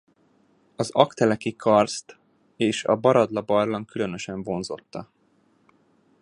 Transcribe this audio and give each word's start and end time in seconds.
Az 0.75 0.89
Aggteleki-karszt 0.91 2.17
és 2.55 2.83
a 2.83 2.95
Baradla-barlang 2.95 3.85
különösen 3.85 4.43
vonzotta. 4.43 5.09